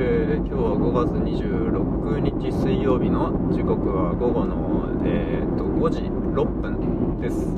[0.00, 7.48] えー、今日は5月26日水曜日の時刻は午後の、えー、と5時6分です。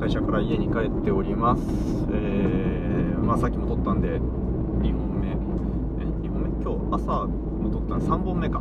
[0.00, 1.62] 会社から家に帰っております、
[2.12, 4.20] えーまあ、さっきも撮ったんで2
[4.94, 5.28] 本目。
[6.00, 6.48] え2本目？
[6.64, 7.98] 今日朝も撮った。
[7.98, 8.58] の3本目か。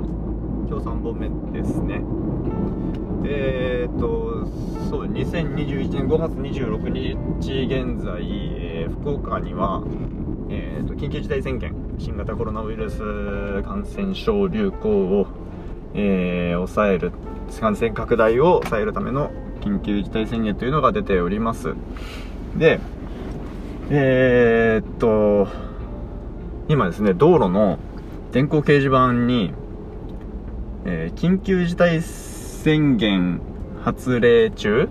[0.68, 2.02] 今日3本目ですね。
[3.24, 4.46] えー、と
[4.90, 8.22] そう2021年5月26日現在、
[8.60, 9.84] えー福岡には
[10.58, 12.98] えーと、緊急事態宣言新型コロナウイルス
[13.64, 15.28] 感染症流行を、
[15.94, 17.12] えー、抑える
[17.60, 21.74] 感染拡大を抑えるための緊急事態宣言というのが出ております。
[22.56, 22.80] で
[23.90, 25.48] えー、っと
[26.70, 27.78] 今ですね道路の
[28.32, 29.52] 電光掲示板に、
[30.86, 33.42] えー、緊急事態宣言
[33.84, 34.88] 発令中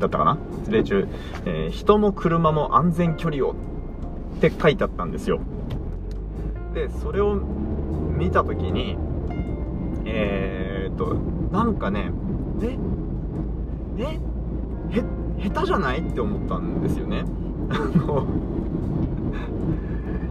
[0.00, 0.36] だったかな？
[0.58, 1.06] 発令中、
[1.46, 3.54] えー、人も車も安全距離を
[4.34, 5.40] って書いてあったんですよ。
[6.74, 8.96] でそれを見た時に
[10.04, 11.14] えー、っと
[11.52, 12.10] なんかね
[12.62, 12.76] え
[13.98, 14.18] え
[14.90, 15.02] へ
[15.48, 17.24] 下手じゃないって思ったんですよね。
[17.70, 18.26] あの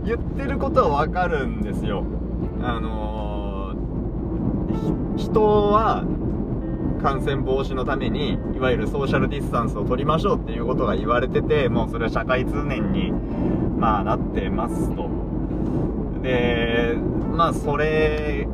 [0.05, 2.03] 言ってることはわかるんですよ。
[2.61, 3.73] あの
[5.15, 6.03] 人は
[7.01, 13.13] 感染防止のためにいわゆるソーシャルディスタンスを取りましょうっていうことが言われててもうそれは社会通念に
[13.83, 15.09] まあなってますと。
[16.21, 16.95] で
[17.35, 18.47] まあそれ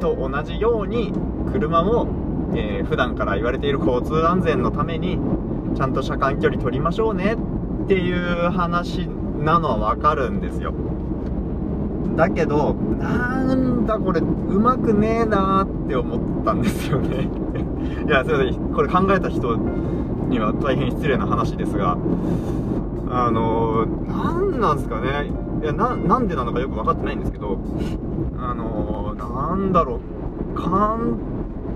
[0.00, 1.12] と同じように
[1.52, 2.08] 車も、
[2.56, 5.18] えー、普段から言われている交通安全のために
[5.76, 9.06] ちゃんと車間距離取りましょうねっていう話
[9.38, 10.72] なのはわかるんですよ。
[12.16, 17.28] だけどなんだこれうまくねえなーって思ったんですよね。
[18.08, 18.54] いやすいません。
[18.72, 19.56] これ考えた人
[20.30, 21.98] には大変失礼な話ですが。
[23.16, 25.30] あのー、なんですかね。
[25.62, 27.58] いやなんでなのかよく分かってないんですけど
[28.38, 30.00] あの、なんだろう。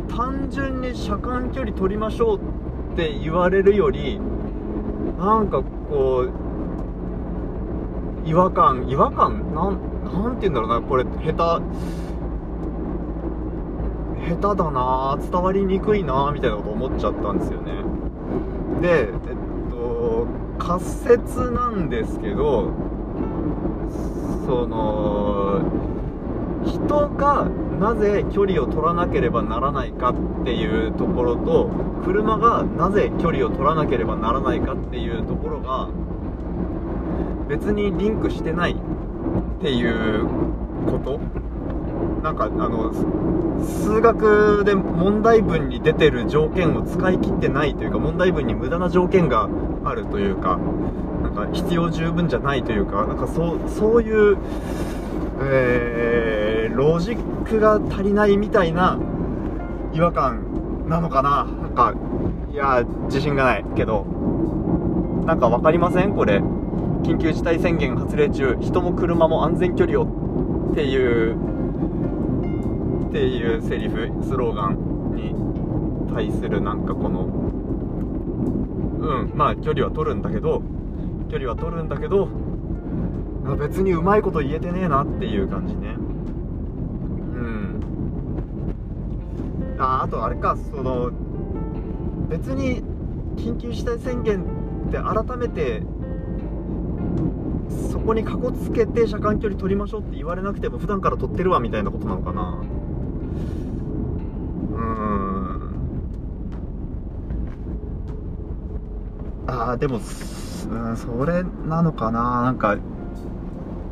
[0.08, 4.18] 単純に車間距離取りましょうって言われるより
[5.18, 6.26] なんかこ
[8.24, 9.54] う違和感違和感？
[9.54, 11.34] なんなんて言うんだろうなこれ下手
[14.30, 17.72] 下手だな伝わりにくいなみたいなこと思っちゃったんですよね。
[18.80, 19.08] で
[20.68, 22.74] 仮説なんですけど
[24.44, 25.62] その
[26.66, 27.46] 人が
[27.80, 31.70] なぜ距離を取らなければならないかっていうところと
[32.04, 35.88] 車がなぜ距離を取らなければならないかっていうところが
[37.48, 38.76] 別にリンクしてないっ
[39.62, 40.26] ていう
[40.84, 41.37] こと。
[42.22, 42.92] なんかあの
[43.64, 49.48] 数学で問題文に出てる条件を使い切ってないというか問題文に無駄な条件が
[49.84, 50.58] あるというか
[51.22, 54.36] なんか必要十分じゃないというかなんかそうそういう、
[55.42, 58.98] えー、ロジックが足りないみたいな
[59.92, 61.44] 違和感なのかな。
[61.44, 61.94] なんか
[62.52, 64.06] いや自信がないけど。
[65.26, 66.14] なんか分かりません？
[66.14, 66.42] これ。
[67.02, 70.04] 緊急事態宣言発令中人も車も安全距離を
[70.72, 71.36] っていう
[73.08, 75.34] っていうセリフスローガンに
[76.14, 77.24] 対するなんかこの
[79.00, 80.62] うんまあ距離は取るんだけど
[81.30, 82.28] 距離は取るんだけど
[83.56, 85.94] 別にうまいこと言えてねえなっていう感じね。
[85.94, 86.00] う
[87.40, 87.80] ん。
[89.78, 91.10] ああとあれかその
[92.28, 92.82] 別に
[93.36, 94.42] 緊急事態宣言
[94.88, 95.82] って改めて
[97.90, 102.62] そこにかこつけて車間距離取りましょうって言われなくても普段から取ってるわみたいなことなのかな。
[104.72, 105.72] うん。
[109.46, 110.00] ああでも
[110.70, 112.42] うんそれなのかな。
[112.42, 112.78] なんか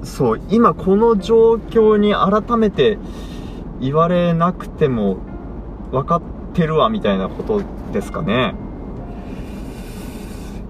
[0.03, 2.99] そう今この状況に改めて
[3.81, 5.19] 言われなくても
[5.91, 6.23] 分かっ
[6.55, 7.63] てるわみたいなこと
[7.93, 8.55] ですかね。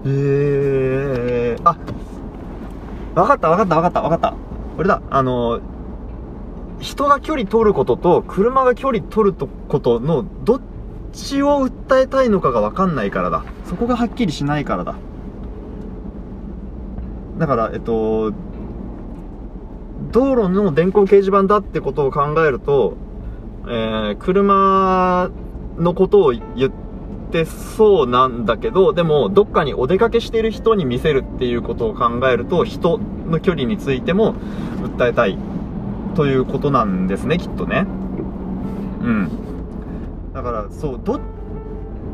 [0.05, 1.77] えー、あ
[3.17, 4.33] 分かった分かった分かった分かった。
[4.75, 5.59] これだ、あの、
[6.79, 10.61] 人が距離取ることと車が距離取ることのどっ
[11.13, 13.43] ちを訴えたいのかが分かんないからだ。
[13.65, 14.95] そこがはっきりしないからだ。
[17.39, 18.33] だから、えっと、
[20.11, 22.97] 道路の電光掲示板だってことを考えると、
[23.67, 25.31] えー、車
[25.77, 26.86] のことを言って
[27.31, 34.35] てそうなんだけど、でも、どっかにお出かけしてる人に見せるっていうことを考えると、人の距離についても
[34.97, 35.37] 訴えたい
[36.15, 37.85] ということなんですね、きっとね。
[39.01, 39.29] うん。
[40.33, 41.19] だから、そう、ど、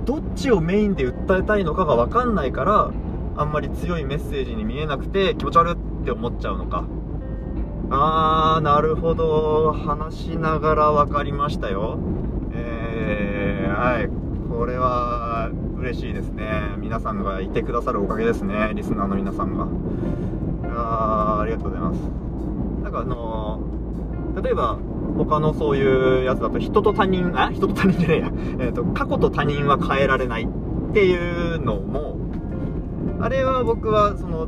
[0.06, 2.92] どっちをメインで訴えたいのかがわかんないから、
[3.36, 6.86] あんまり強いメッセージに見えなくて気持ち悪って思っちゃうのか。
[7.90, 12.00] あーなるほど話しながら分かりましたよ
[12.52, 14.10] えー、はい
[14.50, 15.52] これは
[15.94, 16.46] 嬉しいですね。
[16.78, 18.72] 皆さんがいてくださるおかげですね。
[18.74, 19.68] リスナーの皆さんが。
[20.76, 21.98] あありがとうございます。
[22.84, 24.80] なんかあのー、例えば
[25.18, 27.52] 他のそういうやつだと人と他人あ？
[27.52, 32.18] 人と他人じゃねえや、えーと、過去と他人は変えられないっていうのも
[33.22, 34.48] あれは僕はその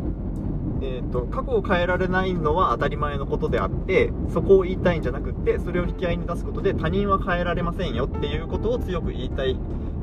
[0.81, 9.57] えーと、過去を変えられないのは当たり前のことであってそこを言いたいんじゃなくってそれを引き合いに出すことで他人は変えられませんよっていうことを強く言いたい、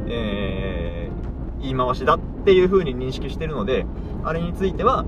[0.09, 1.02] えー、
[1.63, 3.87] 言い回しだっていう風に認識してるので
[4.25, 5.07] あれについては、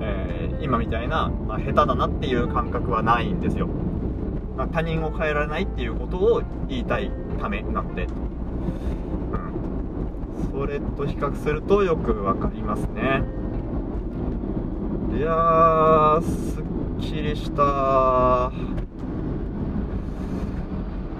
[0.00, 3.68] えー、今みたいな、まあ、下手だなっていう感覚はないんですよ、
[4.56, 7.10] まあ、他人を変えられないっていうことを言いたい
[7.40, 8.06] ためなので、う
[10.48, 13.22] ん、それと比較するとよく分かりますね。
[15.16, 16.64] いやーすっ
[17.00, 18.52] きりした。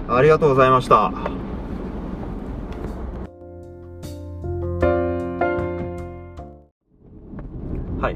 [0.09, 1.13] ありがとうございました。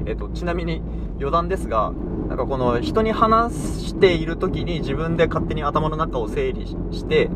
[0.05, 0.81] えっと、ちなみに
[1.17, 1.93] 余談ですが
[2.27, 7.29] なんかこの人に話している時に自分で勝手に頭の中を整理して、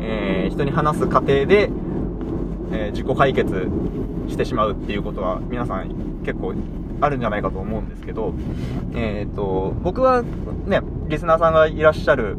[0.00, 1.70] えー、人に話す過程で、
[2.72, 3.68] えー、自己解決
[4.28, 6.54] してしまうっていうことは皆さん結構
[7.00, 8.34] あるんじゃないかと思うんですけど、
[8.94, 10.22] えっ、と、僕は
[10.66, 12.36] ね、リスナーさんがいらっしゃる、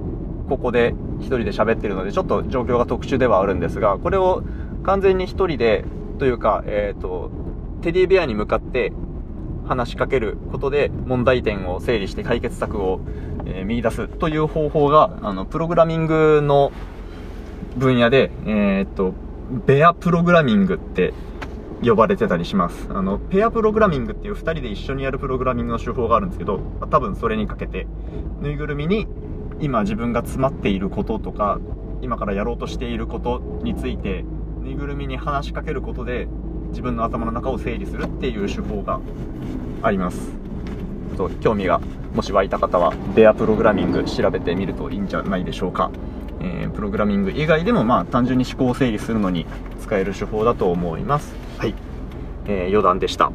[0.50, 4.44] ここで一人で喋ってるので、ちょっと状況が特殊ではあるんですが、これを
[4.84, 5.86] 完全に一人で、
[6.18, 7.30] というか、えっ、と、
[7.82, 8.92] テディベアに向かって
[9.68, 13.02] 話しかけることで問題点を整理して解決策を、
[13.46, 16.72] えー、見出すという方法が、あの、プログラミングの
[17.76, 19.14] 分野で、えっ、と、
[19.66, 21.14] ベアプログラミングって
[21.84, 22.88] 呼ばれてたりします。
[22.90, 26.60] あの、ペアプログラミングっていう2人で一緒にやるプログラミングの手法があるんですけど、
[26.90, 27.88] 多分それにかけて、
[28.42, 29.08] ぬいぐるみに
[29.60, 31.60] 今自分が詰まっていることとか、
[32.02, 34.26] 今からやろうとしていることについて、
[34.62, 36.28] ぬいぐるみに話しかけることで、
[36.70, 39.00] 自分の頭の中を整理するっていう手法が
[39.82, 40.32] あります。
[41.18, 41.82] と興味が
[42.14, 45.92] もし湧いた方は、ベアプログラミング調べてみるといいんじゃないでしょうか。
[46.40, 49.46] えー、プログラミング以外でも、まあ、単純に思考を整理するのに
[49.82, 51.36] 使える手法だと思います。
[51.58, 51.74] はい、
[52.46, 53.32] えー、余談でした。